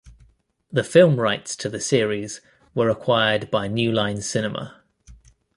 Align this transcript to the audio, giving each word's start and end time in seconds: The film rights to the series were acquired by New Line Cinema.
The 0.71 0.83
film 0.83 1.19
rights 1.19 1.55
to 1.57 1.69
the 1.69 1.79
series 1.79 2.41
were 2.73 2.89
acquired 2.89 3.51
by 3.51 3.67
New 3.67 3.91
Line 3.91 4.23
Cinema. 4.23 4.81